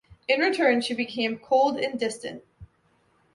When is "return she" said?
0.39-0.95